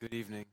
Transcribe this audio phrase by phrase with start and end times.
[0.00, 0.46] Good evening.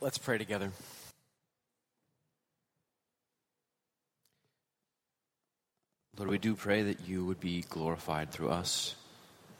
[0.00, 0.70] Let's pray together.
[6.16, 8.94] Lord, we do pray that you would be glorified through us.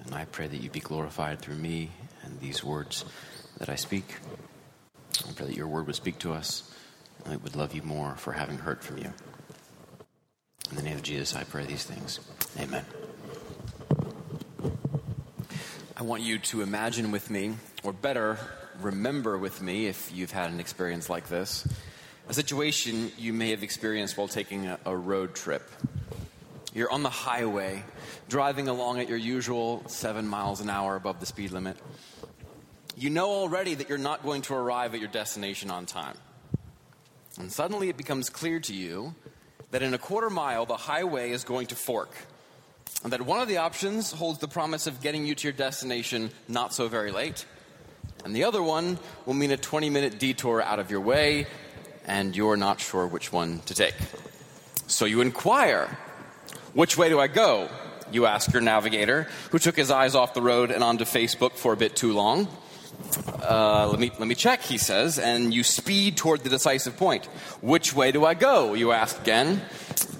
[0.02, 1.90] And I pray that you be glorified through me
[2.22, 3.04] and these words
[3.58, 4.14] that I speak.
[5.28, 6.74] I pray that your word would speak to us
[7.24, 9.12] and we would love you more for having heard from you.
[10.70, 12.20] In the name of Jesus, I pray these things.
[12.58, 12.86] Amen.
[15.98, 18.38] I want you to imagine with me, or better,
[18.80, 21.66] remember with me if you've had an experience like this,
[22.28, 25.68] a situation you may have experienced while taking a, a road trip.
[26.72, 27.82] You're on the highway,
[28.28, 31.76] driving along at your usual seven miles an hour above the speed limit.
[32.96, 36.16] You know already that you're not going to arrive at your destination on time.
[37.40, 39.16] And suddenly it becomes clear to you
[39.72, 42.14] that in a quarter mile, the highway is going to fork.
[43.04, 46.30] And that one of the options holds the promise of getting you to your destination
[46.48, 47.46] not so very late.
[48.24, 51.46] And the other one will mean a 20 minute detour out of your way,
[52.06, 53.94] and you're not sure which one to take.
[54.88, 55.96] So you inquire
[56.74, 57.68] which way do I go?
[58.10, 61.72] You ask your navigator, who took his eyes off the road and onto Facebook for
[61.72, 62.48] a bit too long.
[63.42, 67.26] Uh, let me let me check, he says, and you speed toward the decisive point.
[67.60, 68.74] Which way do I go?
[68.74, 69.62] You ask again.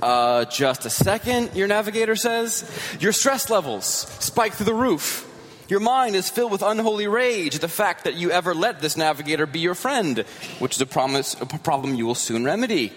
[0.01, 2.69] Uh, just a second, your navigator says.
[3.01, 5.25] Your stress levels spike through the roof.
[5.69, 8.97] Your mind is filled with unholy rage at the fact that you ever let this
[8.97, 10.19] navigator be your friend,
[10.61, 12.93] which is a promise, a problem you will soon remedy.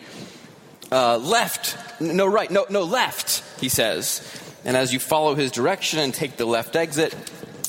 [0.92, 4.22] Uh, left, no right, no, no left, he says.
[4.64, 7.16] And as you follow his direction and take the left exit,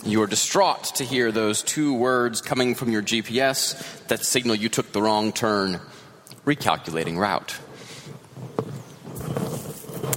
[0.04, 4.68] you are distraught to hear those two words coming from your GPS that signal you
[4.68, 5.80] took the wrong turn.
[6.44, 7.56] Recalculating route.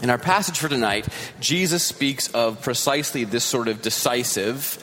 [0.05, 1.07] In our passage for tonight,
[1.39, 4.77] Jesus speaks of precisely this sort of decisive,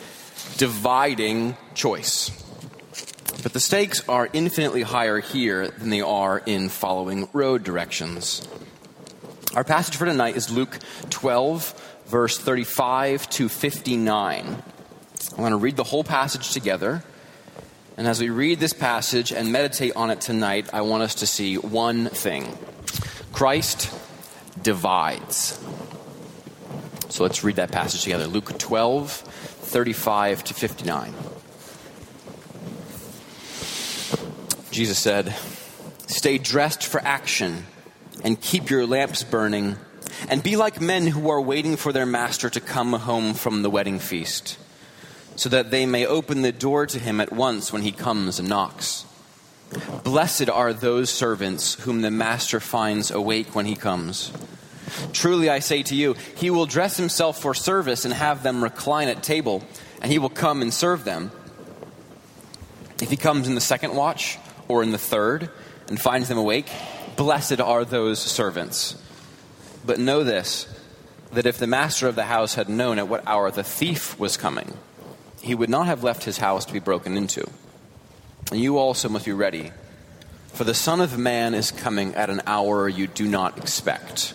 [0.56, 2.32] dividing choice.
[3.44, 8.44] But the stakes are infinitely higher here than they are in following road directions.
[9.55, 10.77] Our passage for tonight is Luke
[11.11, 14.62] 12, verse 35 to 59.
[15.38, 17.05] I want to read the whole passage together.
[17.96, 21.28] And as we read this passage and meditate on it tonight, I want us to
[21.28, 22.58] see one thing
[23.32, 23.88] Christ
[24.62, 25.61] divides.
[27.08, 31.14] So let's read that passage together Luke 12, 35 to 59.
[34.70, 35.34] Jesus said,
[36.06, 37.67] Stay dressed for action
[38.24, 39.77] and keep your lamps burning,
[40.28, 43.70] and be like men who are waiting for their master to come home from the
[43.70, 44.58] wedding feast,
[45.36, 48.48] so that they may open the door to him at once when he comes and
[48.48, 49.05] knocks.
[50.05, 54.33] Blessed are those servants whom the master finds awake when he comes.
[55.13, 59.08] Truly I say to you, he will dress himself for service and have them recline
[59.08, 59.63] at table,
[60.01, 61.30] and he will come and serve them.
[63.01, 64.39] If he comes in the second watch
[64.69, 65.51] or in the third
[65.89, 66.70] and finds them awake,
[67.17, 68.97] blessed are those servants.
[69.85, 70.69] But know this
[71.33, 74.36] that if the master of the house had known at what hour the thief was
[74.36, 74.77] coming,
[75.41, 77.48] he would not have left his house to be broken into.
[78.51, 79.73] And you also must be ready,
[80.48, 84.35] for the Son of Man is coming at an hour you do not expect.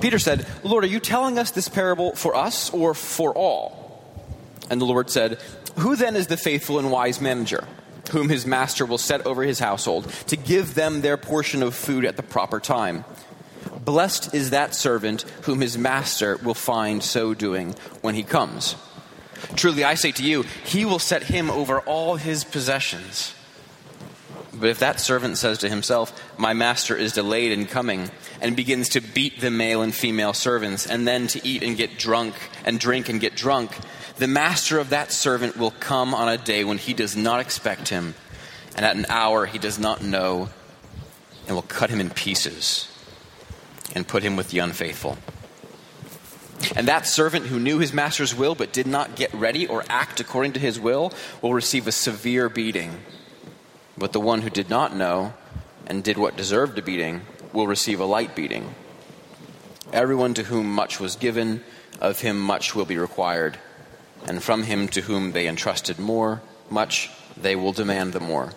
[0.00, 4.04] Peter said, Lord, are you telling us this parable for us or for all?
[4.70, 5.40] And the Lord said,
[5.76, 7.66] Who then is the faithful and wise manager,
[8.10, 12.04] whom his master will set over his household, to give them their portion of food
[12.04, 13.04] at the proper time?
[13.84, 18.74] Blessed is that servant whom his master will find so doing when he comes.
[19.54, 23.34] Truly, I say to you, he will set him over all his possessions.
[24.58, 28.90] But if that servant says to himself, My master is delayed in coming, and begins
[28.90, 32.34] to beat the male and female servants, and then to eat and get drunk,
[32.64, 33.76] and drink and get drunk,
[34.16, 37.88] the master of that servant will come on a day when he does not expect
[37.88, 38.14] him,
[38.74, 40.48] and at an hour he does not know,
[41.46, 42.88] and will cut him in pieces
[43.94, 45.18] and put him with the unfaithful.
[46.74, 50.20] And that servant who knew his master's will but did not get ready or act
[50.20, 51.12] according to his will
[51.42, 52.98] will receive a severe beating.
[53.98, 55.34] But the one who did not know
[55.86, 57.22] and did what deserved a beating
[57.52, 58.74] will receive a light beating.
[59.92, 61.62] Everyone to whom much was given,
[62.00, 63.58] of him much will be required.
[64.26, 68.52] And from him to whom they entrusted more, much they will demand the more.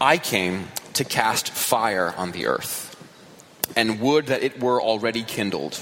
[0.00, 2.94] I came to cast fire on the earth,
[3.74, 5.80] and would that it were already kindled.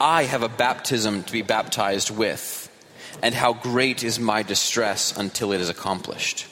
[0.00, 2.59] I have a baptism to be baptized with
[3.22, 6.46] and how great is my distress until it is accomplished.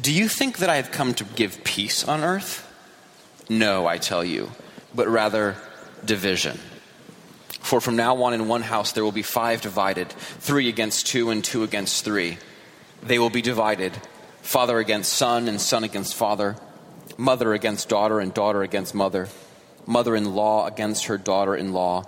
[0.00, 2.70] Do you think that I have come to give peace on earth?
[3.48, 4.50] No, I tell you,
[4.94, 5.56] but rather
[6.04, 6.58] division.
[7.60, 11.30] For from now on in one house there will be five divided, three against two,
[11.30, 12.38] and two against three.
[13.02, 13.92] They will be divided
[14.44, 16.56] father against son, and son against father,
[17.16, 19.28] mother against daughter, and daughter against mother,
[19.86, 22.04] mother in law against her daughter in law,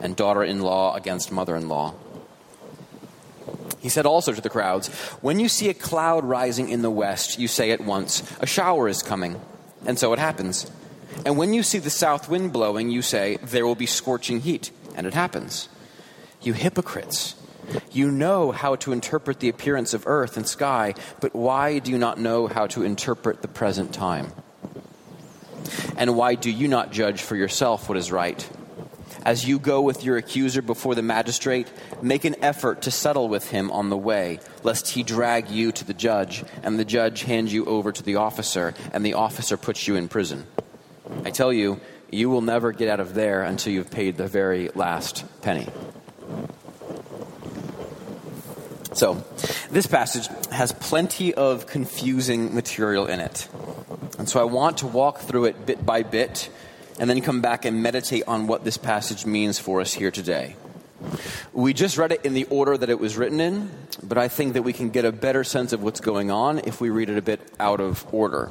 [0.00, 1.94] and daughter in law against mother in law.
[3.86, 4.88] He said also to the crowds,
[5.22, 8.88] When you see a cloud rising in the west, you say at once, A shower
[8.88, 9.40] is coming.
[9.86, 10.68] And so it happens.
[11.24, 14.72] And when you see the south wind blowing, you say, There will be scorching heat
[14.96, 15.68] and it happens.
[16.42, 17.36] You hypocrites!
[17.92, 21.98] You know how to interpret the appearance of earth and sky, but why do you
[21.98, 24.32] not know how to interpret the present time?
[25.96, 28.50] And why do you not judge for yourself what is right?
[29.26, 31.66] As you go with your accuser before the magistrate,
[32.00, 35.84] make an effort to settle with him on the way, lest he drag you to
[35.84, 39.88] the judge, and the judge hand you over to the officer, and the officer puts
[39.88, 40.46] you in prison.
[41.24, 44.68] I tell you, you will never get out of there until you've paid the very
[44.76, 45.66] last penny.
[48.92, 49.24] So,
[49.72, 53.48] this passage has plenty of confusing material in it.
[54.20, 56.48] And so I want to walk through it bit by bit
[56.98, 60.56] and then come back and meditate on what this passage means for us here today.
[61.52, 63.70] We just read it in the order that it was written in,
[64.02, 66.80] but I think that we can get a better sense of what's going on if
[66.80, 68.50] we read it a bit out of order.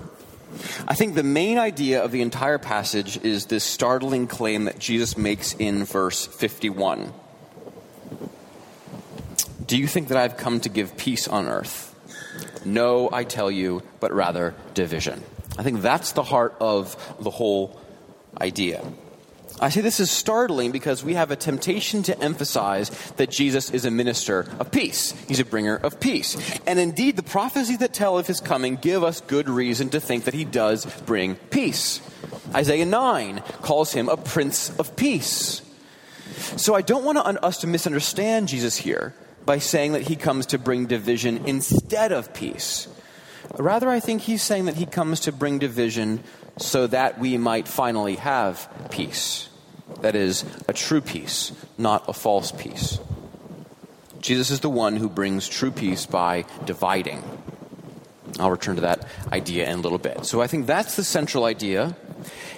[0.87, 5.17] I think the main idea of the entire passage is this startling claim that Jesus
[5.17, 7.13] makes in verse 51.
[9.65, 11.91] Do you think that I've come to give peace on earth?
[12.63, 15.23] No, I tell you, but rather division.
[15.57, 17.79] I think that's the heart of the whole
[18.41, 18.83] idea.
[19.59, 23.85] I say this is startling because we have a temptation to emphasize that Jesus is
[23.85, 25.11] a minister of peace.
[25.29, 26.35] He's a bringer of peace.
[26.67, 30.25] And indeed, the prophecies that tell of his coming give us good reason to think
[30.25, 32.01] that he does bring peace.
[32.53, 35.61] Isaiah 9 calls him a prince of peace.
[36.57, 39.15] So I don't want us to misunderstand Jesus here
[39.45, 42.89] by saying that he comes to bring division instead of peace.
[43.57, 46.23] Rather, I think he's saying that he comes to bring division
[46.57, 49.49] so that we might finally have peace.
[50.01, 52.99] That is, a true peace, not a false peace.
[54.19, 57.23] Jesus is the one who brings true peace by dividing.
[58.39, 60.25] I'll return to that idea in a little bit.
[60.25, 61.95] So I think that's the central idea.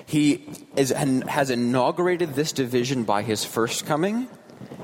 [0.06, 0.46] He
[0.76, 4.30] is, has inaugurated this division by his first coming,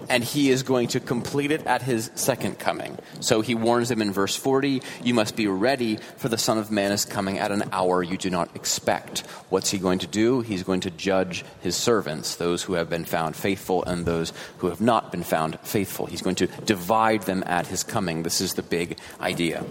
[0.09, 2.97] and he is going to complete it at his second coming.
[3.19, 6.71] So he warns them in verse 40 You must be ready, for the Son of
[6.71, 9.21] Man is coming at an hour you do not expect.
[9.49, 10.41] What's he going to do?
[10.41, 14.67] He's going to judge his servants, those who have been found faithful and those who
[14.67, 16.05] have not been found faithful.
[16.05, 18.23] He's going to divide them at his coming.
[18.23, 19.65] This is the big idea.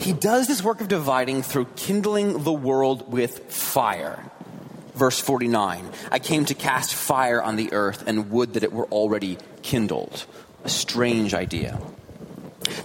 [0.00, 4.30] He does this work of dividing through kindling the world with fire.
[4.94, 8.86] Verse 49 I came to cast fire on the earth and would that it were
[8.86, 10.26] already kindled.
[10.64, 11.80] A strange idea.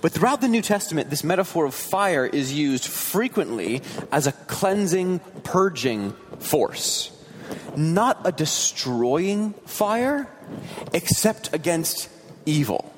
[0.01, 5.19] But throughout the New Testament, this metaphor of fire is used frequently as a cleansing,
[5.43, 7.11] purging force.
[7.75, 10.27] Not a destroying fire,
[10.93, 12.09] except against
[12.45, 12.93] evil.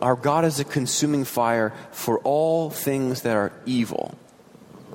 [0.00, 4.16] Our God is a consuming fire for all things that are evil.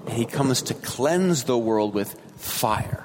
[0.08, 3.05] And He comes to cleanse the world with fire.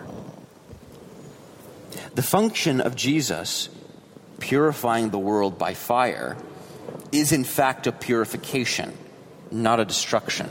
[2.15, 3.69] The function of Jesus,
[4.40, 6.37] purifying the world by fire,
[7.12, 8.93] is in fact a purification,
[9.50, 10.49] not a destruction.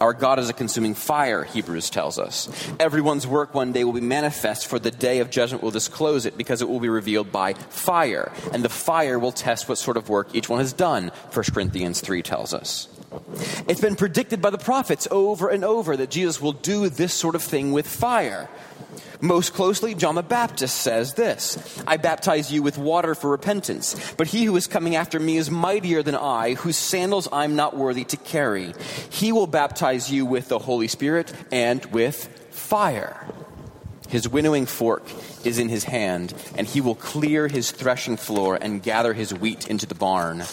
[0.00, 2.48] Our God is a consuming fire, Hebrews tells us.
[2.80, 6.36] Everyone's work one day will be manifest, for the day of judgment will disclose it,
[6.36, 8.32] because it will be revealed by fire.
[8.52, 12.00] And the fire will test what sort of work each one has done, 1 Corinthians
[12.00, 12.88] 3 tells us.
[13.68, 17.36] It's been predicted by the prophets over and over that Jesus will do this sort
[17.36, 18.48] of thing with fire.
[19.20, 24.26] Most closely, John the Baptist says this I baptize you with water for repentance, but
[24.26, 28.04] he who is coming after me is mightier than I, whose sandals I'm not worthy
[28.04, 28.74] to carry.
[29.10, 33.26] He will baptize you with the Holy Spirit and with fire.
[34.08, 35.04] His winnowing fork
[35.42, 39.68] is in his hand, and he will clear his threshing floor and gather his wheat
[39.68, 40.44] into the barn.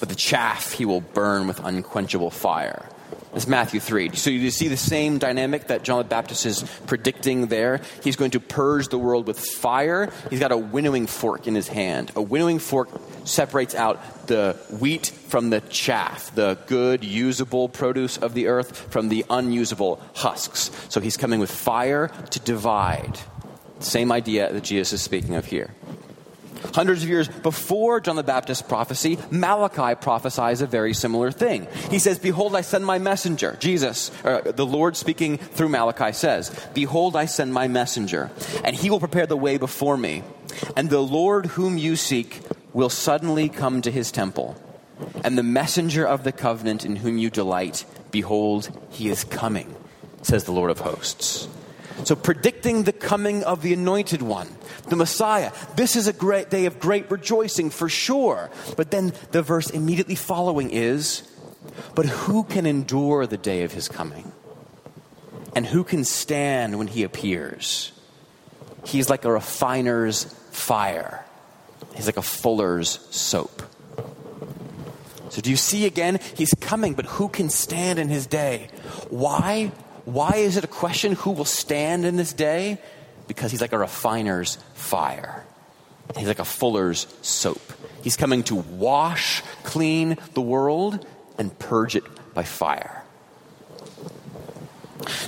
[0.00, 2.88] But the chaff he will burn with unquenchable fire.
[3.32, 4.14] That's Matthew 3.
[4.14, 7.80] So you see the same dynamic that John the Baptist is predicting there.
[8.02, 10.12] He's going to purge the world with fire.
[10.28, 12.12] He's got a winnowing fork in his hand.
[12.14, 12.90] A winnowing fork
[13.24, 19.08] separates out the wheat from the chaff, the good, usable produce of the earth from
[19.08, 20.70] the unusable husks.
[20.90, 23.18] So he's coming with fire to divide.
[23.78, 25.70] Same idea that Jesus is speaking of here.
[26.74, 31.66] Hundreds of years before John the Baptist's prophecy, Malachi prophesies a very similar thing.
[31.90, 33.56] He says, Behold, I send my messenger.
[33.60, 38.30] Jesus, uh, the Lord speaking through Malachi says, Behold, I send my messenger,
[38.64, 40.22] and he will prepare the way before me.
[40.76, 42.40] And the Lord whom you seek
[42.72, 44.56] will suddenly come to his temple.
[45.24, 49.74] And the messenger of the covenant in whom you delight, behold, he is coming,
[50.22, 51.48] says the Lord of hosts.
[52.04, 54.48] So, predicting the coming of the anointed one,
[54.88, 55.52] the Messiah.
[55.76, 58.50] This is a great day of great rejoicing for sure.
[58.76, 61.22] But then the verse immediately following is
[61.94, 64.32] But who can endure the day of his coming?
[65.54, 67.92] And who can stand when he appears?
[68.84, 71.24] He's like a refiner's fire,
[71.94, 73.62] he's like a fuller's soap.
[75.30, 76.20] So, do you see again?
[76.34, 78.68] He's coming, but who can stand in his day?
[79.08, 79.72] Why?
[80.04, 82.78] Why is it a question who will stand in this day?
[83.28, 85.44] Because he's like a refiner's fire.
[86.16, 87.60] He's like a fuller's soap.
[88.02, 91.06] He's coming to wash clean the world
[91.38, 92.04] and purge it
[92.34, 93.02] by fire.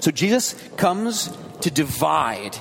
[0.00, 2.56] So Jesus comes to divide.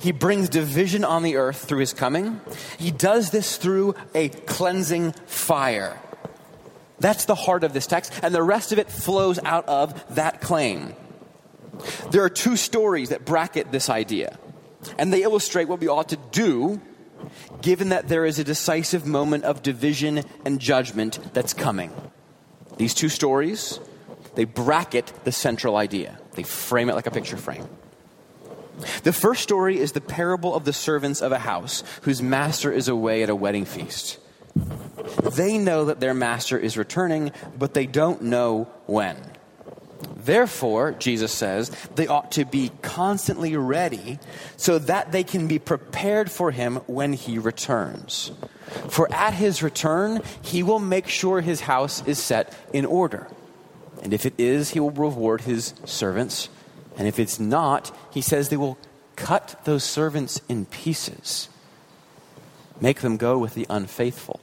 [0.00, 2.40] He brings division on the earth through his coming.
[2.78, 5.98] He does this through a cleansing fire.
[7.00, 10.40] That's the heart of this text, and the rest of it flows out of that
[10.40, 10.94] claim.
[12.10, 14.38] There are two stories that bracket this idea,
[14.98, 16.80] and they illustrate what we ought to do
[17.60, 21.92] given that there is a decisive moment of division and judgment that's coming.
[22.76, 23.78] These two stories,
[24.34, 26.18] they bracket the central idea.
[26.32, 27.68] They frame it like a picture frame.
[29.02, 32.88] The first story is the parable of the servants of a house whose master is
[32.88, 34.18] away at a wedding feast.
[35.32, 39.16] They know that their master is returning, but they don't know when.
[40.24, 44.18] Therefore, Jesus says, they ought to be constantly ready
[44.56, 48.30] so that they can be prepared for him when he returns.
[48.88, 53.28] For at his return, he will make sure his house is set in order.
[54.02, 56.48] And if it is, he will reward his servants.
[56.96, 58.78] And if it's not, he says they will
[59.16, 61.48] cut those servants in pieces,
[62.80, 64.40] make them go with the unfaithful.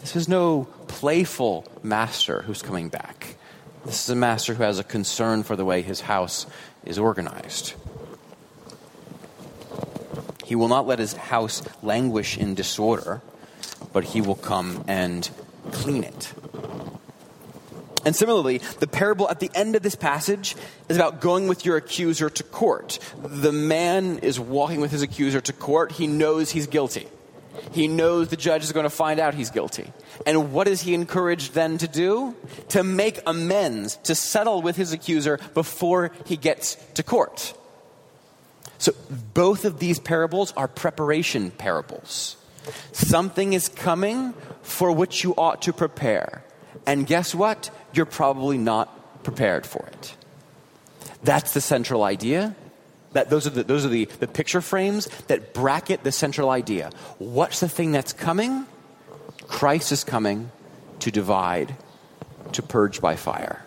[0.00, 3.36] This is no playful master who's coming back.
[3.84, 6.46] This is a master who has a concern for the way his house
[6.86, 7.74] is organized.
[10.46, 13.20] He will not let his house languish in disorder,
[13.92, 15.28] but he will come and
[15.70, 16.32] clean it.
[18.06, 20.56] And similarly, the parable at the end of this passage
[20.88, 22.98] is about going with your accuser to court.
[23.22, 25.92] The man is walking with his accuser to court.
[25.92, 27.06] He knows he's guilty.
[27.72, 29.92] He knows the judge is going to find out he's guilty.
[30.26, 32.34] And what is he encouraged then to do?
[32.70, 37.54] To make amends, to settle with his accuser before he gets to court.
[38.78, 38.92] So
[39.34, 42.36] both of these parables are preparation parables.
[42.92, 46.44] Something is coming for which you ought to prepare.
[46.86, 47.70] And guess what?
[47.92, 50.16] You're probably not prepared for it.
[51.22, 52.54] That's the central idea.
[53.12, 56.90] That those are, the, those are the, the picture frames that bracket the central idea.
[57.18, 58.66] What's the thing that's coming?
[59.48, 60.50] Christ is coming
[61.00, 61.76] to divide,
[62.52, 63.64] to purge by fire.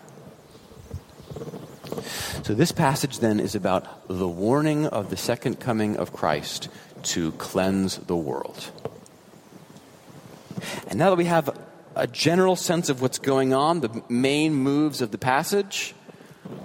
[2.42, 6.68] So, this passage then is about the warning of the second coming of Christ
[7.02, 8.70] to cleanse the world.
[10.88, 11.50] And now that we have
[11.94, 15.94] a general sense of what's going on, the main moves of the passage,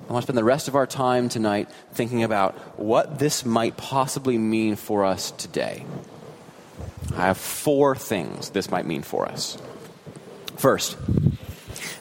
[0.07, 3.77] I want to spend the rest of our time tonight thinking about what this might
[3.77, 5.85] possibly mean for us today.
[7.15, 9.57] I have four things this might mean for us.
[10.57, 10.97] First,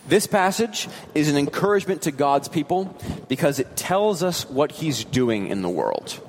[0.07, 2.97] this passage is an encouragement to God's people
[3.29, 6.21] because it tells us what He's doing in the world.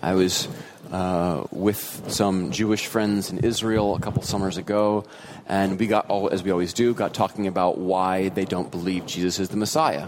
[0.00, 0.48] I was
[0.92, 5.04] uh, with some Jewish friends in Israel a couple summers ago,
[5.52, 9.04] and we got, all, as we always do, got talking about why they don't believe
[9.04, 10.06] Jesus is the Messiah.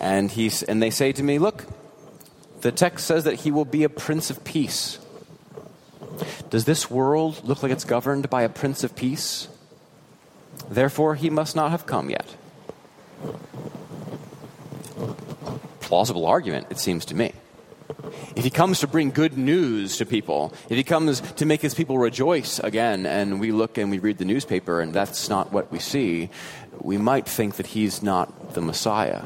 [0.00, 1.66] And, he's, and they say to me, Look,
[2.60, 5.00] the text says that he will be a prince of peace.
[6.50, 9.48] Does this world look like it's governed by a prince of peace?
[10.70, 12.36] Therefore, he must not have come yet.
[15.80, 17.32] Plausible argument, it seems to me.
[18.38, 21.74] If he comes to bring good news to people, if he comes to make his
[21.74, 25.72] people rejoice again, and we look and we read the newspaper and that's not what
[25.72, 26.30] we see,
[26.80, 29.24] we might think that he's not the Messiah.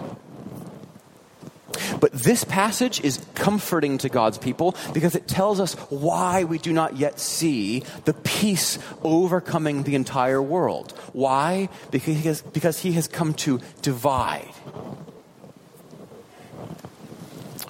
[2.00, 6.72] But this passage is comforting to God's people because it tells us why we do
[6.72, 10.92] not yet see the peace overcoming the entire world.
[11.12, 11.68] Why?
[11.90, 14.48] Because he has, because he has come to divide.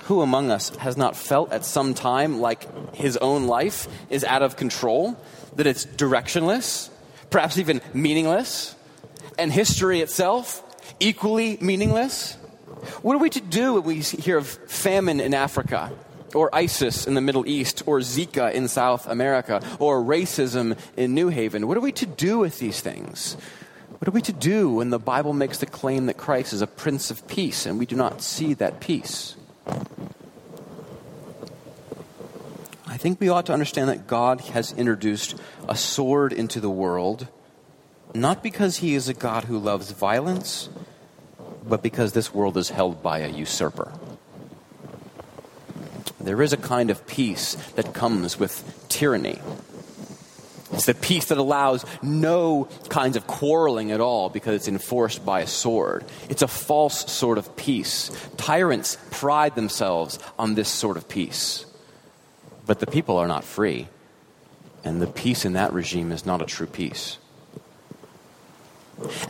[0.05, 4.43] Who among us has not felt at some time like his own life is out
[4.43, 5.17] of control,
[5.57, 6.91] that it's directionless,
[7.31, 8.75] perhaps even meaningless,
[9.39, 10.63] and history itself
[10.99, 12.35] equally meaningless?
[13.03, 15.93] What are we to do when we hear of famine in Africa,
[16.35, 21.29] or ISIS in the Middle East, or Zika in South America, or racism in New
[21.29, 21.69] Haven?
[21.69, 23.37] What are we to do with these things?
[23.99, 26.67] What are we to do when the Bible makes the claim that Christ is a
[26.67, 29.37] Prince of Peace and we do not see that peace?
[32.87, 35.35] I think we ought to understand that God has introduced
[35.69, 37.27] a sword into the world,
[38.15, 40.69] not because he is a God who loves violence,
[41.67, 43.93] but because this world is held by a usurper.
[46.21, 49.41] There is a kind of peace that comes with tyranny.
[50.73, 55.41] It's the peace that allows no kinds of quarreling at all because it's enforced by
[55.41, 56.05] a sword.
[56.29, 58.11] It's a false sort of peace.
[58.37, 61.67] Tyrants pride themselves on this sort of peace.
[62.65, 63.89] But the people are not free,
[64.85, 67.19] and the peace in that regime is not a true peace.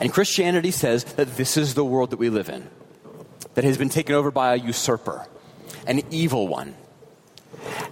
[0.01, 2.69] And Christianity says that this is the world that we live in,
[3.55, 5.27] that has been taken over by a usurper,
[5.87, 6.75] an evil one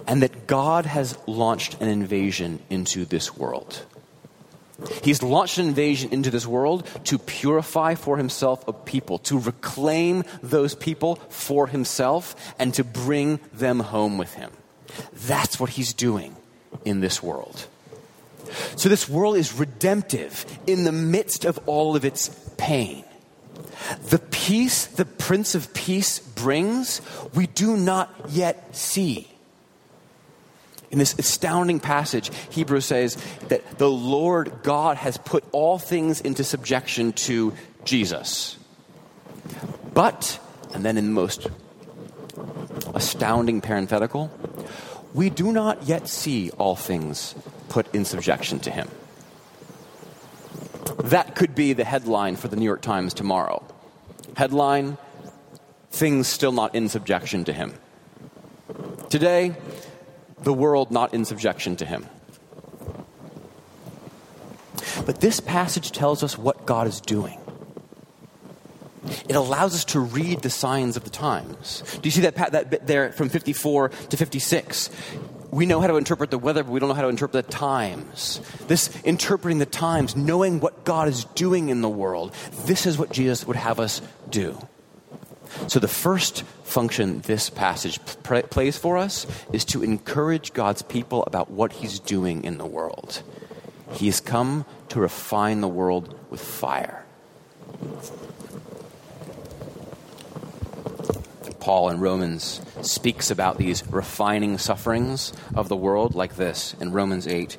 [0.07, 3.85] and that God has launched an invasion into this world.
[5.03, 10.23] He's launched an invasion into this world to purify for himself a people, to reclaim
[10.41, 14.51] those people for himself, and to bring them home with him.
[15.13, 16.35] That's what he's doing
[16.83, 17.67] in this world.
[18.75, 23.05] So, this world is redemptive in the midst of all of its pain.
[24.09, 27.01] The peace the Prince of Peace brings,
[27.33, 29.30] we do not yet see.
[30.91, 33.17] In this astounding passage, Hebrews says
[33.47, 37.53] that the Lord God has put all things into subjection to
[37.85, 38.57] Jesus.
[39.93, 40.39] But,
[40.73, 41.47] and then in the most
[42.93, 44.29] astounding parenthetical,
[45.13, 47.35] we do not yet see all things
[47.69, 48.89] put in subjection to him.
[51.05, 53.63] That could be the headline for the New York Times tomorrow.
[54.35, 54.97] Headline
[55.91, 57.73] Things still not in subjection to him.
[59.09, 59.53] Today,
[60.41, 62.05] the world not in subjection to him.
[65.05, 67.39] But this passage tells us what God is doing.
[69.27, 71.83] It allows us to read the signs of the times.
[72.01, 74.89] Do you see that, that bit there from 54 to 56?
[75.49, 77.51] We know how to interpret the weather, but we don't know how to interpret the
[77.51, 78.39] times.
[78.67, 82.33] This interpreting the times, knowing what God is doing in the world,
[82.65, 84.57] this is what Jesus would have us do.
[85.67, 91.23] So, the first function this passage pr- plays for us is to encourage God's people
[91.23, 93.21] about what He's doing in the world.
[93.93, 97.05] He has come to refine the world with fire.
[101.61, 107.27] Paul in Romans speaks about these refining sufferings of the world like this in Romans
[107.27, 107.55] 8.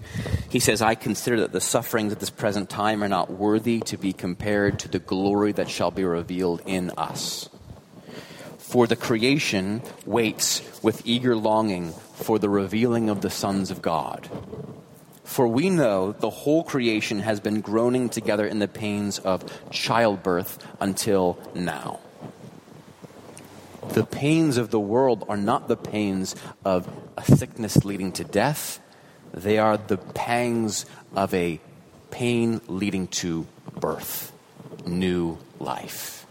[0.50, 3.96] He says, I consider that the sufferings at this present time are not worthy to
[3.96, 7.48] be compared to the glory that shall be revealed in us.
[8.72, 14.30] For the creation waits with eager longing for the revealing of the sons of God.
[15.24, 20.56] For we know the whole creation has been groaning together in the pains of childbirth
[20.80, 22.00] until now.
[23.90, 28.80] The pains of the world are not the pains of a sickness leading to death,
[29.34, 31.60] they are the pangs of a
[32.10, 33.46] pain leading to
[33.78, 34.32] birth,
[34.86, 36.21] new life.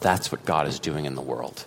[0.00, 1.64] That's what God is doing in the world.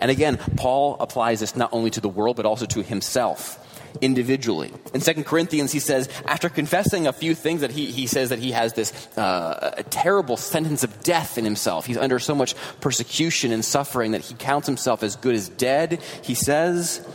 [0.00, 3.58] And again, Paul applies this not only to the world, but also to himself
[4.00, 4.72] individually.
[4.94, 8.38] In 2 Corinthians, he says, after confessing a few things, that he, he says that
[8.38, 11.86] he has this uh, terrible sentence of death in himself.
[11.86, 16.02] He's under so much persecution and suffering that he counts himself as good as dead.
[16.22, 17.06] He says,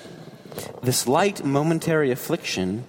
[0.84, 2.86] This light momentary affliction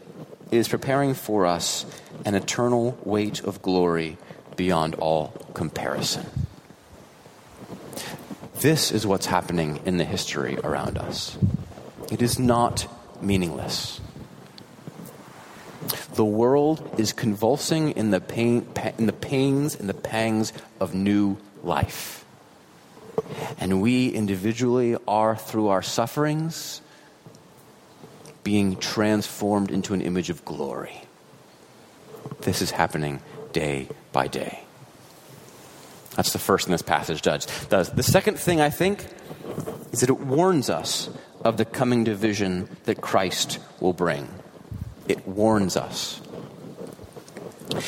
[0.51, 1.85] is preparing for us
[2.25, 4.19] an eternal weight of glory
[4.57, 6.27] beyond all comparison.
[8.61, 11.39] This is what's happening in the history around us.
[12.11, 12.89] It is not
[13.23, 14.01] meaningless.
[16.15, 18.67] The world is convulsing in the, pain,
[18.99, 22.25] in the pains and the pangs of new life.
[23.61, 26.81] And we individually are, through our sufferings,
[28.43, 31.03] being transformed into an image of glory.
[32.41, 33.21] This is happening
[33.53, 34.65] day by day.
[36.19, 37.47] That's the first thing this passage does.
[37.69, 39.07] The second thing I think
[39.93, 41.09] is that it warns us
[41.45, 44.29] of the coming division that Christ will bring.
[45.07, 46.21] It warns us.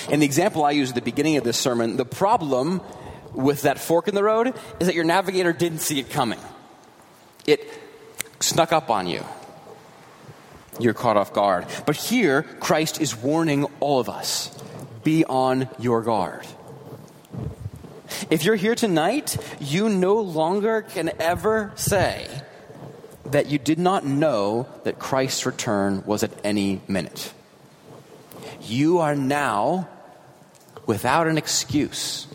[0.08, 2.80] In the example I used at the beginning of this sermon, the problem
[3.34, 6.38] with that fork in the road is that your navigator didn't see it coming.
[7.48, 7.68] It
[8.38, 9.24] snuck up on you.
[10.78, 11.66] You're caught off guard.
[11.84, 14.56] But here, Christ is warning all of us
[15.02, 16.46] be on your guard.
[18.28, 22.28] If you're here tonight, you no longer can ever say
[23.26, 27.32] that you did not know that Christ's return was at any minute.
[28.62, 29.88] You are now
[30.86, 32.26] without an excuse.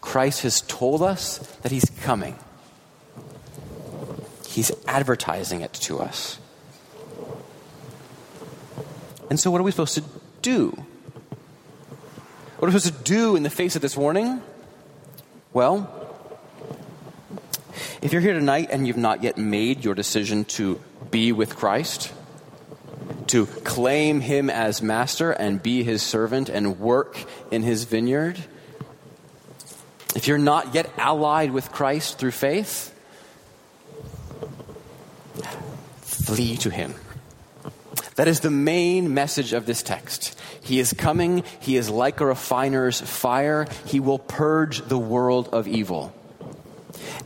[0.00, 2.36] Christ has told us that he's coming.
[4.46, 6.38] He's advertising it to us.
[9.30, 10.04] And so, what are we supposed to
[10.40, 10.70] do?
[12.58, 14.42] What are we supposed to do in the face of this warning?
[15.52, 15.90] Well,
[18.02, 20.78] if you're here tonight and you've not yet made your decision to
[21.10, 22.12] be with Christ,
[23.28, 28.38] to claim Him as master and be His servant and work in His vineyard,
[30.14, 32.94] if you're not yet allied with Christ through faith,
[36.02, 36.94] flee to Him.
[38.18, 40.36] That is the main message of this text.
[40.60, 41.44] He is coming.
[41.60, 43.68] He is like a refiner's fire.
[43.86, 46.12] He will purge the world of evil.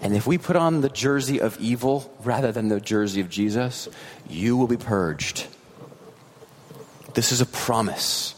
[0.03, 3.89] And if we put on the jersey of evil rather than the jersey of Jesus,
[4.29, 5.47] you will be purged.
[7.15, 8.35] This is a promise.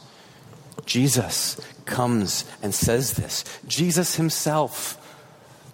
[0.87, 3.45] Jesus comes and says this.
[3.67, 4.97] Jesus himself,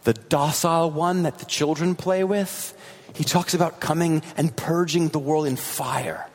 [0.05, 2.75] the docile one that the children play with,
[3.13, 6.27] he talks about coming and purging the world in fire.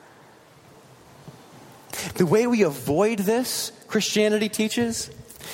[2.16, 5.10] The way we avoid this, Christianity teaches,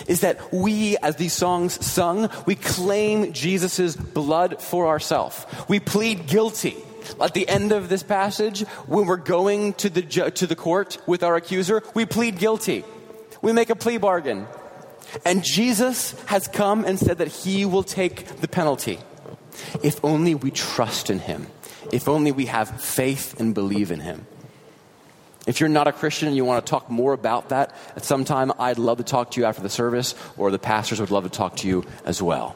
[0.08, 5.45] is that we, as these songs sung, we claim Jesus' blood for ourselves.
[5.67, 6.75] We plead guilty.
[7.19, 10.97] At the end of this passage, when we're going to the, ju- to the court
[11.08, 12.84] with our accuser, we plead guilty.
[13.41, 14.47] We make a plea bargain.
[15.25, 18.99] And Jesus has come and said that he will take the penalty.
[19.84, 21.47] If only we trust in him.
[21.91, 24.25] If only we have faith and believe in him.
[25.47, 28.25] If you're not a Christian and you want to talk more about that at some
[28.25, 31.23] time, I'd love to talk to you after the service, or the pastors would love
[31.23, 32.56] to talk to you as well.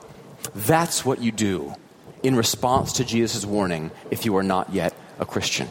[0.54, 1.74] That's what you do
[2.22, 5.68] in response to Jesus' warning if you are not yet a Christian.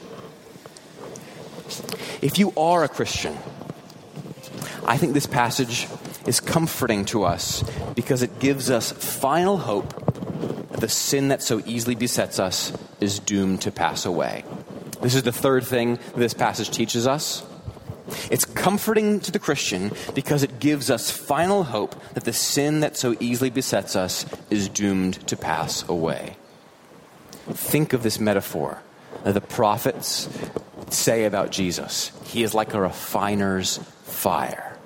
[2.20, 3.36] If you are a Christian,
[4.84, 5.88] I think this passage
[6.26, 7.62] is comforting to us
[7.94, 9.90] because it gives us final hope
[10.70, 14.44] that the sin that so easily besets us is doomed to pass away.
[15.04, 17.44] This is the third thing this passage teaches us.
[18.30, 22.96] It's comforting to the Christian because it gives us final hope that the sin that
[22.96, 26.38] so easily besets us is doomed to pass away.
[27.50, 28.82] Think of this metaphor
[29.24, 30.26] that the prophets
[30.88, 34.78] say about Jesus He is like a refiner's fire,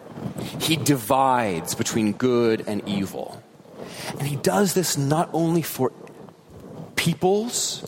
[0.59, 3.41] He divides between good and evil.
[4.19, 5.93] And He does this not only for
[6.97, 7.85] peoples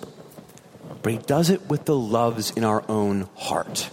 [1.03, 3.91] but he does it with the loves in our own heart.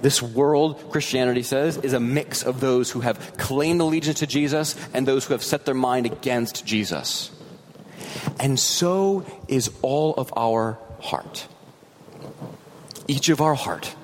[0.00, 4.76] This world, Christianity says, is a mix of those who have claimed allegiance to Jesus
[4.92, 7.30] and those who have set their mind against Jesus.
[8.38, 11.48] And so is all of our heart.
[13.08, 13.94] Each of our heart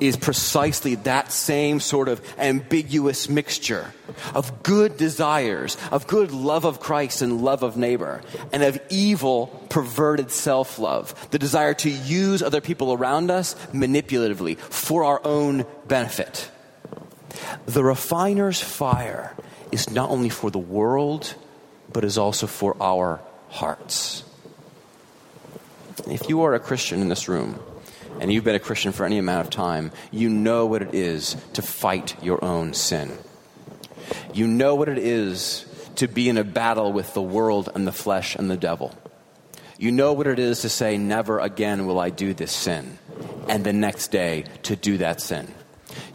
[0.00, 3.92] is precisely that same sort of ambiguous mixture
[4.34, 8.20] of good desires, of good love of Christ and love of neighbor,
[8.52, 14.58] and of evil, perverted self love, the desire to use other people around us manipulatively
[14.58, 16.50] for our own benefit.
[17.66, 19.34] The refiner's fire
[19.72, 21.34] is not only for the world,
[21.92, 24.24] but is also for our hearts.
[26.06, 27.58] If you are a Christian in this room,
[28.20, 31.36] and you've been a Christian for any amount of time, you know what it is
[31.54, 33.16] to fight your own sin.
[34.32, 37.92] You know what it is to be in a battle with the world and the
[37.92, 38.94] flesh and the devil.
[39.78, 42.98] You know what it is to say, Never again will I do this sin,
[43.48, 45.52] and the next day to do that sin.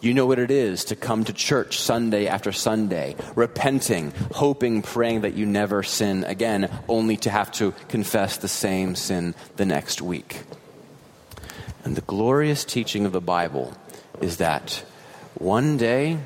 [0.01, 5.21] You know what it is to come to church Sunday after Sunday, repenting, hoping, praying
[5.21, 10.01] that you never sin again, only to have to confess the same sin the next
[10.01, 10.41] week.
[11.89, 13.73] And the glorious teaching of the Bible
[14.21, 14.83] is that
[15.33, 16.19] one day,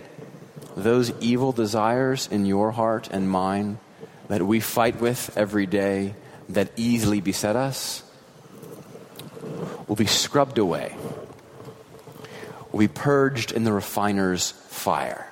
[0.76, 3.80] those evil desires in your heart and mine
[4.28, 6.16] that we fight with every day,
[6.50, 8.04] that easily beset us,
[9.88, 10.98] will be scrubbed away,
[12.74, 15.32] will be purged in the refiner's fire.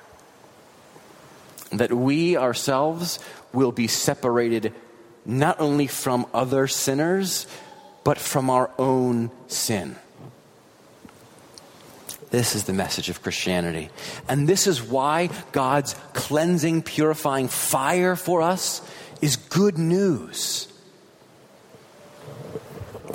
[1.72, 3.18] That we ourselves
[3.52, 4.72] will be separated
[5.26, 7.46] not only from other sinners,
[8.02, 9.96] but from our own sin.
[12.32, 13.90] This is the message of Christianity.
[14.26, 18.80] And this is why God's cleansing, purifying fire for us
[19.20, 20.71] is good news.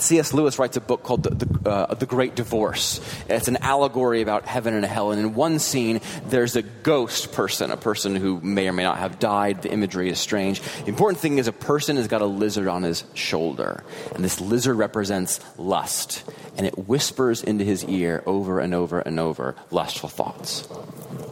[0.02, 0.34] C.S.
[0.34, 3.02] Lewis writes a book called the, the, uh, the, Great Divorce.
[3.30, 5.12] It's an allegory about heaven and hell.
[5.12, 9.00] And in one scene, there's a ghost person, a person who may or may not
[9.00, 9.62] have died.
[9.62, 10.62] The imagery is strange.
[10.62, 13.84] The important thing is a person has got a lizard on his shoulder.
[14.16, 16.24] And this lizard represents lust.
[16.58, 20.68] And it whispers into his ear over and over and over lustful thoughts.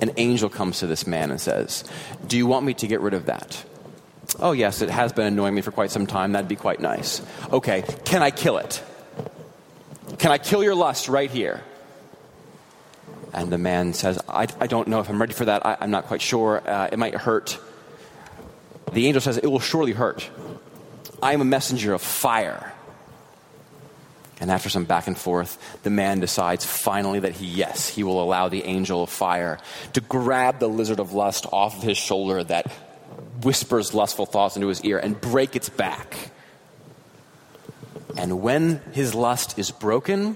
[0.01, 1.83] An angel comes to this man and says,
[2.27, 3.63] Do you want me to get rid of that?
[4.39, 6.33] Oh, yes, it has been annoying me for quite some time.
[6.33, 7.21] That'd be quite nice.
[7.51, 8.83] Okay, can I kill it?
[10.17, 11.61] Can I kill your lust right here?
[13.33, 15.65] And the man says, I, I don't know if I'm ready for that.
[15.65, 16.61] I, am not quite sure.
[16.67, 17.59] Uh, it might hurt.
[18.93, 20.29] The angel says, It will surely hurt.
[21.21, 22.71] I am a messenger of fire.
[24.39, 28.21] And after some back and forth, the man decides finally that he, yes, he will
[28.21, 29.59] allow the angel of fire
[29.93, 32.71] to grab the lizard of lust off of his shoulder that
[33.45, 36.31] whispers lustful thoughts into his ear and break its back.
[38.17, 40.35] And when his lust is broken,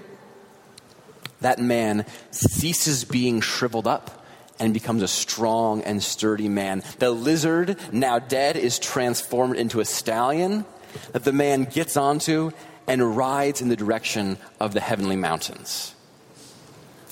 [1.40, 4.24] that man ceases being shriveled up
[4.58, 6.82] and becomes a strong and sturdy man.
[6.98, 10.66] The lizard, now dead, is transformed into a stallion
[11.12, 12.52] that the man gets onto
[12.86, 15.94] and rides in the direction of the heavenly mountains.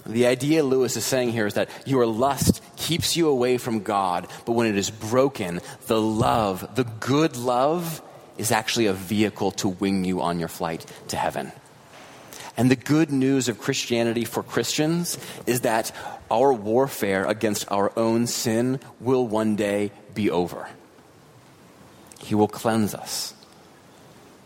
[0.08, 4.26] The idea Lewis is saying here is that your lust keeps you away from God,
[4.46, 8.02] but when it is broken, the love, the good love,
[8.38, 11.52] is actually a vehicle to wing you on your flight to heaven.
[12.56, 15.92] And the good news of Christianity for Christians is that
[16.30, 20.68] our warfare against our own sin will one day be over.
[22.20, 23.34] He will cleanse us,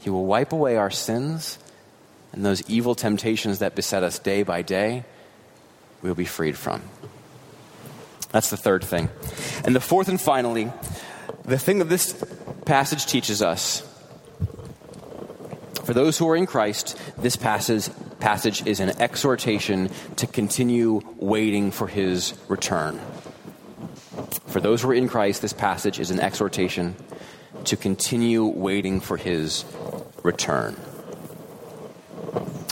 [0.00, 1.58] He will wipe away our sins
[2.32, 5.04] and those evil temptations that beset us day by day
[6.02, 6.82] we'll be freed from.
[8.30, 9.08] That's the third thing.
[9.64, 10.72] And the fourth and finally,
[11.44, 12.22] the thing that this
[12.64, 13.88] passage teaches us
[15.84, 17.88] for those who are in Christ, this passage,
[18.20, 23.00] passage is an exhortation to continue waiting for his return.
[24.46, 26.94] For those who are in Christ, this passage is an exhortation
[27.64, 29.64] to continue waiting for his
[30.22, 30.76] return.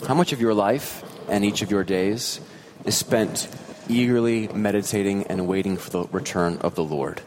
[0.06, 2.40] How much of your life and each of your days
[2.84, 3.48] is spent
[3.88, 7.20] eagerly meditating and waiting for the return of the Lord.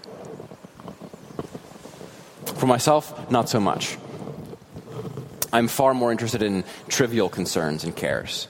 [2.56, 3.98] For myself, not so much.
[5.52, 8.48] I'm far more interested in trivial concerns and cares.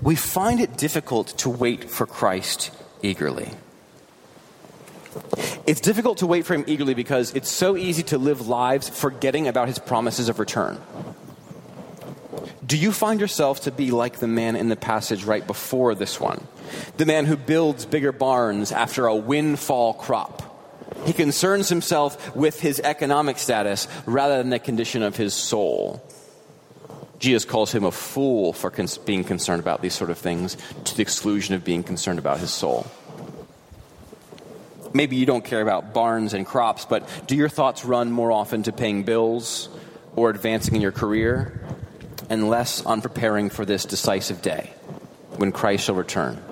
[0.00, 2.70] We find it difficult to wait for Christ
[3.02, 3.50] eagerly.
[5.66, 9.48] It's difficult to wait for him eagerly because it's so easy to live lives forgetting
[9.48, 10.78] about his promises of return.
[12.70, 16.20] Do you find yourself to be like the man in the passage right before this
[16.20, 16.46] one?
[16.98, 20.40] The man who builds bigger barns after a windfall crop.
[21.04, 26.00] He concerns himself with his economic status rather than the condition of his soul.
[27.18, 30.94] Jesus calls him a fool for cons- being concerned about these sort of things to
[30.94, 32.86] the exclusion of being concerned about his soul.
[34.94, 38.62] Maybe you don't care about barns and crops, but do your thoughts run more often
[38.62, 39.68] to paying bills
[40.14, 41.60] or advancing in your career
[42.30, 44.70] and less on preparing for this decisive day
[45.36, 46.42] when Christ shall return.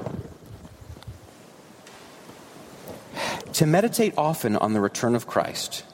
[3.55, 5.85] To meditate often on the return of Christ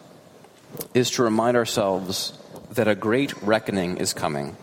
[0.93, 2.37] is to remind ourselves
[2.73, 4.57] that a great reckoning is coming,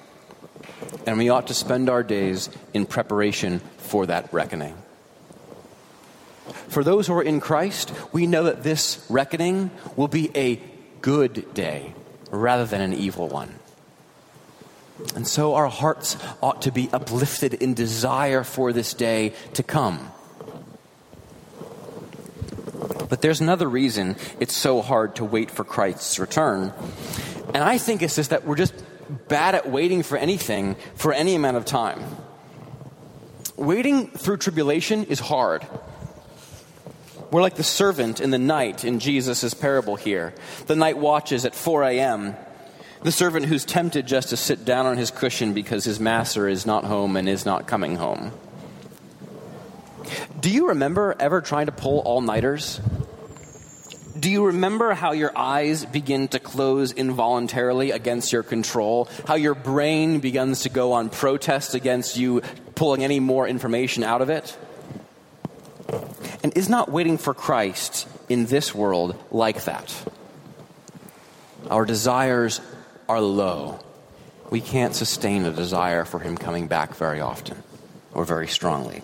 [1.08, 4.76] and we ought to spend our days in preparation for that reckoning.
[6.68, 10.62] For those who are in Christ, we know that this reckoning will be a
[11.02, 11.94] good day
[12.30, 13.61] rather than an evil one.
[15.16, 20.12] And so our hearts ought to be uplifted in desire for this day to come.
[23.10, 26.74] But there's another reason it's so hard to wait for Christ's return.
[27.54, 28.74] And I think it's just that we're just
[29.28, 32.02] bad at waiting for anything for any amount of time.
[33.58, 35.68] Waiting through tribulation is hard.
[37.32, 40.34] We're like the servant in the night in Jesus' parable here.
[40.68, 42.36] The night watches at 4 a.m.
[43.04, 46.68] The servant who's tempted just to sit down on his cushion because his master is
[46.68, 48.32] not home and is not coming home.
[50.40, 52.80] Do you remember ever trying to pull all nighters?
[54.20, 59.10] Do you remember how your eyes begin to close involuntarily against your control?
[59.26, 62.42] How your brain begins to go on protest against you
[62.76, 64.56] pulling any more information out of it?
[66.44, 69.92] And is not waiting for Christ in this world like that?
[71.70, 72.62] Our desires
[73.12, 73.78] are low,
[74.50, 77.62] we can't sustain a desire for Him coming back very often
[78.14, 79.02] or very strongly.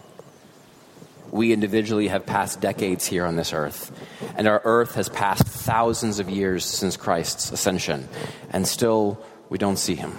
[1.29, 3.91] We individually have passed decades here on this earth,
[4.37, 8.07] and our earth has passed thousands of years since Christ's ascension,
[8.49, 10.17] and still we don't see Him.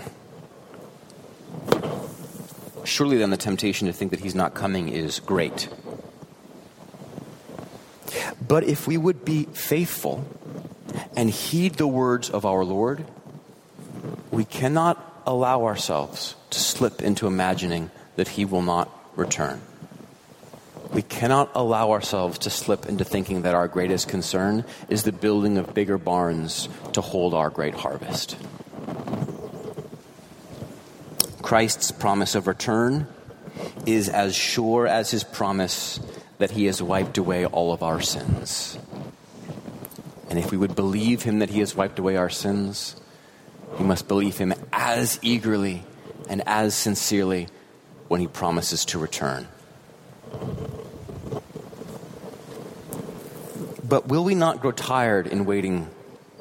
[2.85, 5.69] surely then the temptation to think that he's not coming is great.
[8.47, 10.27] But if we would be faithful
[11.17, 13.05] and heed the words of our Lord,
[14.39, 19.61] we cannot allow ourselves to slip into imagining that he will not return.
[20.93, 25.59] We cannot allow ourselves to slip into thinking that our greatest concern is the building
[25.59, 28.37] of bigger barns to hold our great harvest.
[31.43, 33.09] Christ's promise of return
[33.87, 35.99] is as sure as his promise
[36.39, 38.79] that he has wiped away all of our sins.
[40.31, 42.95] And if we would believe him that he has wiped away our sins,
[43.79, 45.85] we must believe him as eagerly
[46.29, 47.49] and as sincerely
[48.09, 49.47] when he promises to return.
[53.89, 55.89] But will we not grow tired in waiting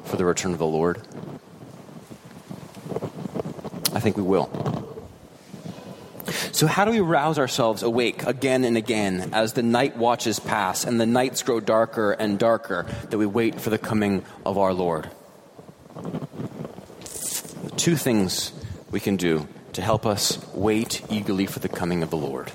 [0.04, 1.00] for the return of the Lord?
[3.94, 4.50] I think we will.
[6.52, 10.84] So, how do we rouse ourselves awake again and again as the night watches pass
[10.84, 14.74] and the nights grow darker and darker that we wait for the coming of our
[14.74, 15.08] Lord?
[17.88, 18.52] Two things
[18.90, 22.52] we can do to help us wait eagerly for the coming of the Lord.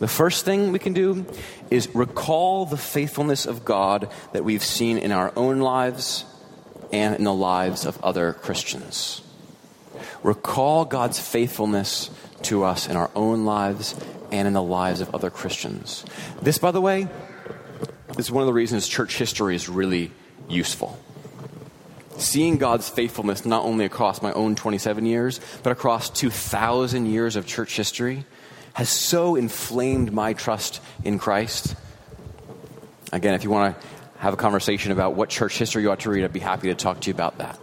[0.00, 1.24] The first thing we can do
[1.70, 6.24] is recall the faithfulness of God that we've seen in our own lives
[6.92, 9.22] and in the lives of other Christians.
[10.24, 12.10] Recall God's faithfulness
[12.42, 13.94] to us in our own lives
[14.32, 16.04] and in the lives of other Christians.
[16.42, 17.06] This, by the way,
[18.18, 20.10] is one of the reasons church history is really
[20.48, 20.98] useful.
[22.18, 27.46] Seeing God's faithfulness not only across my own 27 years, but across 2,000 years of
[27.46, 28.24] church history
[28.74, 31.74] has so inflamed my trust in Christ.
[33.12, 33.86] Again, if you want to
[34.18, 36.74] have a conversation about what church history you ought to read, I'd be happy to
[36.74, 37.58] talk to you about that.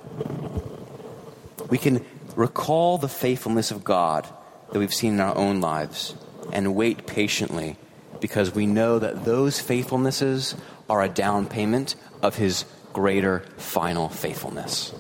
[1.70, 4.28] We can recall the faithfulness of God
[4.72, 6.16] that we've seen in our own lives
[6.52, 7.78] and wait patiently
[8.20, 10.56] because we know that those faithfulnesses
[10.90, 12.66] are a down payment of His
[13.00, 14.94] greater final faithfulness.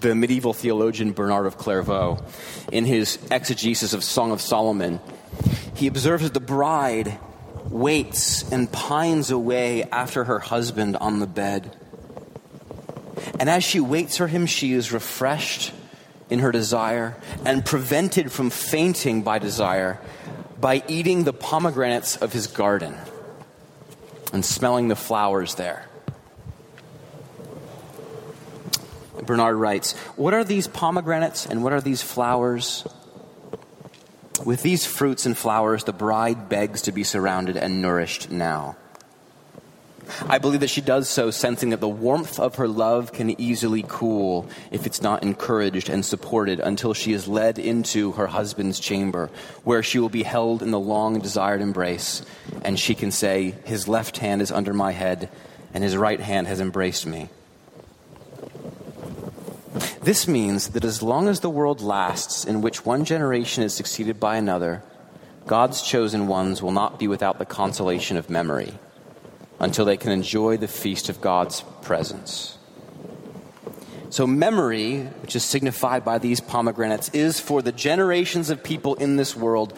[0.00, 2.20] The medieval theologian Bernard of Clairvaux,
[2.72, 4.98] in his exegesis of Song of Solomon,
[5.76, 7.16] he observes that the bride
[7.70, 11.76] waits and pines away after her husband on the bed.
[13.38, 15.72] And as she waits for him, she is refreshed
[16.28, 20.00] in her desire and prevented from fainting by desire
[20.60, 22.96] by eating the pomegranates of his garden
[24.32, 25.86] and smelling the flowers there.
[29.24, 32.86] Bernard writes, What are these pomegranates and what are these flowers?
[34.44, 38.76] With these fruits and flowers, the bride begs to be surrounded and nourished now.
[40.26, 43.84] I believe that she does so, sensing that the warmth of her love can easily
[43.86, 49.30] cool if it's not encouraged and supported until she is led into her husband's chamber,
[49.64, 52.22] where she will be held in the long desired embrace,
[52.62, 55.28] and she can say, His left hand is under my head,
[55.74, 57.28] and his right hand has embraced me.
[60.02, 64.18] This means that as long as the world lasts, in which one generation is succeeded
[64.18, 64.82] by another,
[65.46, 68.74] God's chosen ones will not be without the consolation of memory
[69.58, 72.58] until they can enjoy the feast of God's presence.
[74.10, 79.16] So, memory, which is signified by these pomegranates, is for the generations of people in
[79.16, 79.74] this world.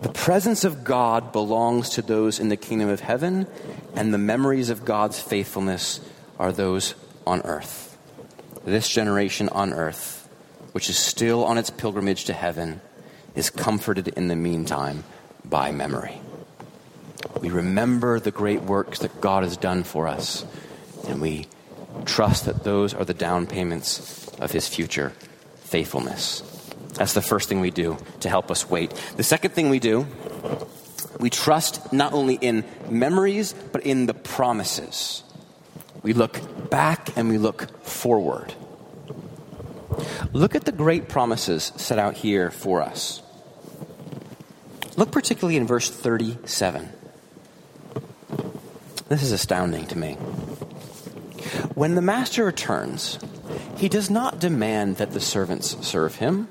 [0.00, 3.48] The presence of God belongs to those in the kingdom of heaven,
[3.96, 6.00] and the memories of God's faithfulness
[6.38, 6.94] are those
[7.26, 7.98] on earth.
[8.64, 10.28] This generation on earth,
[10.70, 12.80] which is still on its pilgrimage to heaven,
[13.34, 15.02] is comforted in the meantime
[15.44, 16.20] by memory.
[17.40, 20.44] We remember the great works that God has done for us,
[21.06, 21.46] and we
[22.04, 25.12] trust that those are the down payments of His future
[25.60, 26.42] faithfulness.
[26.94, 28.90] That's the first thing we do to help us wait.
[29.16, 30.06] The second thing we do,
[31.20, 35.22] we trust not only in memories, but in the promises.
[36.02, 38.54] We look back and we look forward.
[40.32, 43.22] Look at the great promises set out here for us.
[44.96, 46.88] Look particularly in verse 37.
[49.08, 50.14] This is astounding to me.
[51.74, 53.18] When the master returns,
[53.76, 56.48] he does not demand that the servants serve him,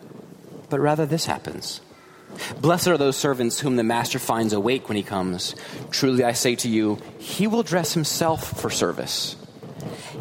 [0.69, 1.81] but rather this happens.
[2.59, 5.55] Blessed are those servants whom the master finds awake when he comes.
[5.91, 9.35] Truly I say to you, he will dress himself for service.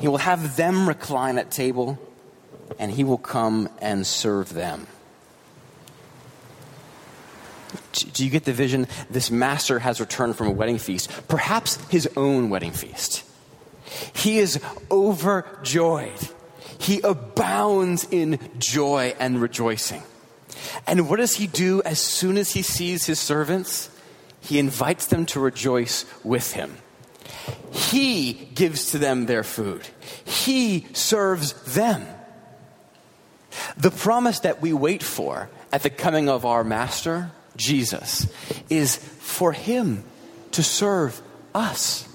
[0.01, 1.99] He will have them recline at table,
[2.79, 4.87] and he will come and serve them.
[8.05, 8.87] Do you get the vision?
[9.11, 13.25] This master has returned from a wedding feast, perhaps his own wedding feast.
[14.15, 16.19] He is overjoyed.
[16.79, 20.03] He abounds in joy and rejoicing.
[20.87, 23.91] And what does he do as soon as he sees his servants?
[24.41, 26.77] He invites them to rejoice with him.
[27.73, 29.87] He gives to them their food.
[30.25, 32.07] He serves them.
[33.77, 38.27] The promise that we wait for at the coming of our Master, Jesus,
[38.69, 40.05] is for Him
[40.53, 41.21] to serve
[41.55, 42.09] us.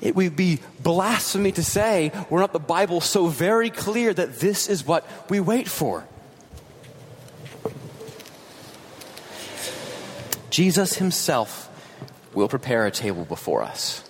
[0.00, 4.68] It would be blasphemy to say we're not the Bible so very clear that this
[4.68, 6.04] is what we wait for.
[10.50, 11.68] Jesus Himself
[12.34, 14.02] will prepare a table before us.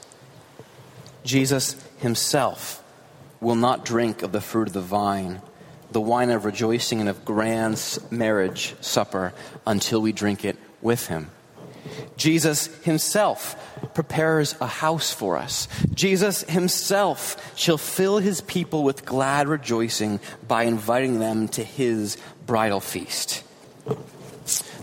[1.24, 2.82] Jesus Himself
[3.40, 5.42] will not drink of the fruit of the vine
[5.92, 9.32] the wine of rejoicing and of grand marriage supper
[9.66, 11.30] until we drink it with him.
[12.16, 13.56] Jesus himself
[13.94, 15.68] prepares a house for us.
[15.92, 22.16] Jesus himself shall fill his people with glad rejoicing by inviting them to his
[22.46, 23.42] bridal feast.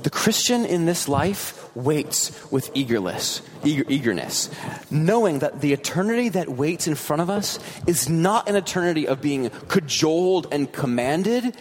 [0.03, 4.49] The Christian in this life waits with eagerness, eager, eagerness,
[4.91, 9.21] knowing that the eternity that waits in front of us is not an eternity of
[9.21, 11.55] being cajoled and commanded,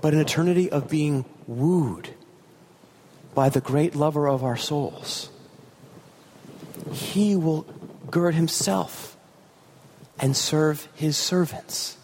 [0.00, 2.10] but an eternity of being wooed
[3.34, 5.30] by the great lover of our souls.
[6.92, 7.62] He will
[8.10, 9.16] gird himself
[10.18, 11.96] and serve his servants.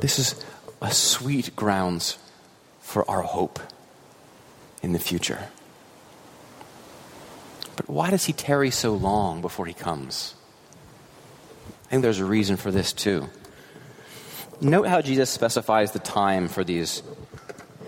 [0.00, 0.44] This is
[0.80, 2.18] a sweet grounds
[2.88, 3.60] for our hope
[4.82, 5.50] in the future.
[7.76, 10.34] But why does he tarry so long before he comes?
[11.84, 13.28] I think there's a reason for this too.
[14.62, 17.02] Note how Jesus specifies the time for these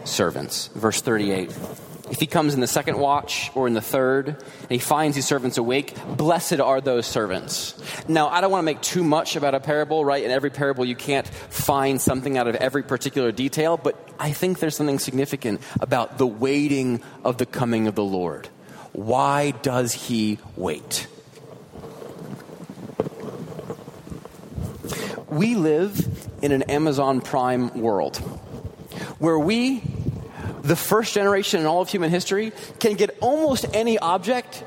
[0.05, 0.67] servants.
[0.75, 1.51] Verse 38.
[2.11, 5.27] If he comes in the second watch or in the third, and he finds his
[5.27, 7.81] servants awake, blessed are those servants.
[8.09, 10.25] Now, I don't want to make too much about a parable, right?
[10.25, 14.59] In every parable, you can't find something out of every particular detail, but I think
[14.59, 18.49] there's something significant about the waiting of the coming of the Lord.
[18.93, 21.07] Why does he wait?
[25.29, 28.17] We live in an Amazon Prime world
[29.21, 29.85] where we
[30.63, 34.65] the first generation in all of human history can get almost any object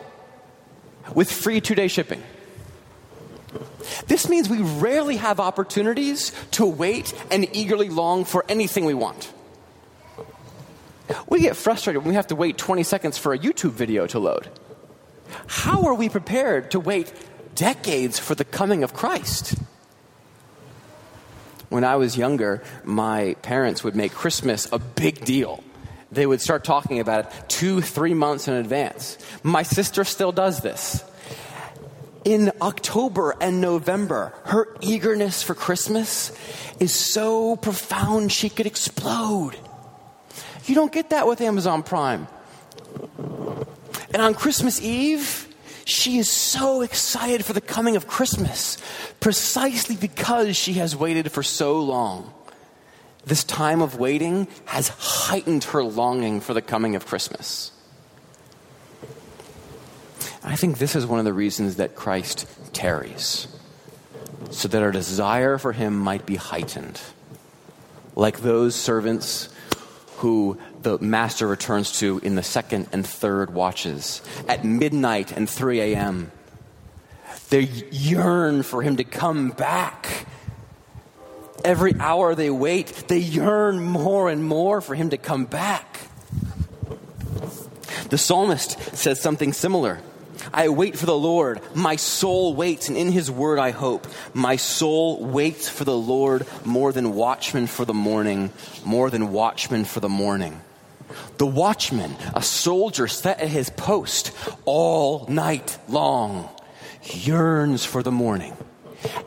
[1.14, 2.22] with free two day shipping.
[4.08, 9.32] This means we rarely have opportunities to wait and eagerly long for anything we want.
[11.28, 14.20] We get frustrated when we have to wait 20 seconds for a YouTube video to
[14.20, 14.50] load.
[15.48, 17.12] How are we prepared to wait
[17.56, 19.56] decades for the coming of Christ?
[21.70, 25.64] When I was younger, my parents would make Christmas a big deal
[26.14, 29.18] they would start talking about it two, three months in advance.
[29.43, 31.03] My sister still does this.
[32.26, 36.32] In October and November, her eagerness for Christmas
[36.80, 39.57] is so profound she could explode.
[40.66, 42.28] You don't get that with Amazon Prime.
[44.14, 45.53] And on Christmas Eve,
[45.86, 48.78] she is so excited for the coming of Christmas
[49.20, 52.34] precisely because she has waited for so long.
[53.26, 57.71] This time of waiting has heightened her longing for the coming of Christmas.
[60.43, 63.47] I think this is one of the reasons that Christ tarries,
[64.51, 66.99] so that our desire for him might be heightened.
[68.15, 69.47] Like those servants
[70.17, 75.80] who the master returns to in the second and third watches at midnight and 3
[75.80, 76.32] a.m.
[77.49, 77.61] They
[77.91, 80.26] yearn for him to come back
[81.64, 86.01] Every hour they wait, they yearn more and more for him to come back.
[88.09, 89.99] The psalmist says something similar.
[90.53, 91.61] I wait for the Lord.
[91.74, 94.07] My soul waits, and in his word I hope.
[94.34, 98.51] My soul waits for the Lord more than watchmen for the morning,
[98.84, 100.59] more than watchmen for the morning.
[101.38, 104.32] The watchman, a soldier set at his post
[104.66, 106.49] all night long,
[107.03, 108.55] yearns for the morning.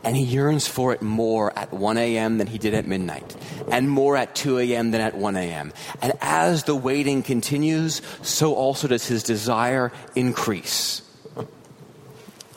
[0.03, 2.37] And he yearns for it more at 1 a.m.
[2.37, 3.35] than he did at midnight,
[3.71, 4.91] and more at 2 a.m.
[4.91, 5.73] than at 1 a.m.
[6.01, 11.01] And as the waiting continues, so also does his desire increase.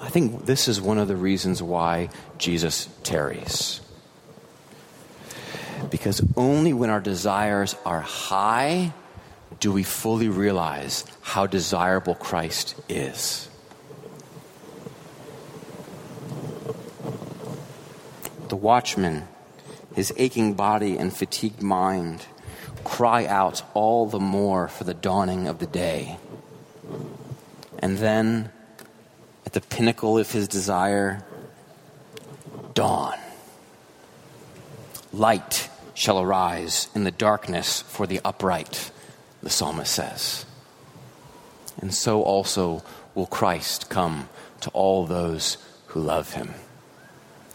[0.00, 2.08] I think this is one of the reasons why
[2.38, 3.82] Jesus tarries.
[5.90, 8.94] Because only when our desires are high
[9.58, 13.49] do we fully realize how desirable Christ is.
[18.50, 19.28] The watchman,
[19.94, 22.26] his aching body and fatigued mind,
[22.82, 26.18] cry out all the more for the dawning of the day.
[27.78, 28.50] And then,
[29.46, 31.24] at the pinnacle of his desire,
[32.74, 33.16] dawn.
[35.12, 38.90] Light shall arise in the darkness for the upright,
[39.44, 40.44] the psalmist says.
[41.80, 42.82] And so also
[43.14, 44.28] will Christ come
[44.62, 46.54] to all those who love him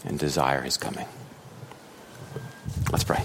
[0.06, 1.08] and desire his coming.
[2.92, 3.24] Let's pray.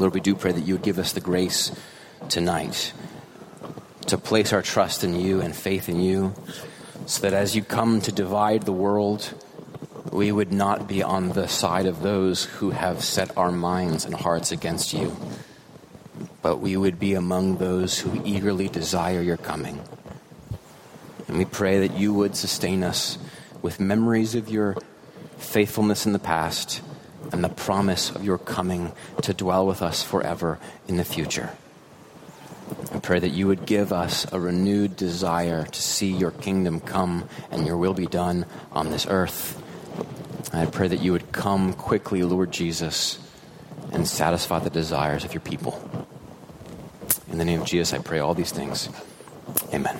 [0.00, 1.70] Lord, we do pray that you would give us the grace
[2.28, 2.92] tonight
[4.06, 6.34] to place our trust in you and faith in you,
[7.06, 9.32] so that as you come to divide the world,
[10.12, 14.14] we would not be on the side of those who have set our minds and
[14.14, 15.16] hearts against you,
[16.44, 19.80] but we would be among those who eagerly desire your coming.
[21.26, 23.16] And we pray that you would sustain us
[23.62, 24.76] with memories of your
[25.38, 26.82] faithfulness in the past
[27.32, 28.92] and the promise of your coming
[29.22, 31.48] to dwell with us forever in the future.
[32.92, 37.26] I pray that you would give us a renewed desire to see your kingdom come
[37.50, 39.62] and your will be done on this earth.
[40.52, 43.18] I pray that you would come quickly, Lord Jesus,
[43.92, 46.03] and satisfy the desires of your people.
[47.34, 48.88] In the name of Jesus, I pray all these things.
[49.72, 49.98] Amen.